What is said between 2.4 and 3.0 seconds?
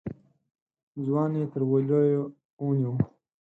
ونيو.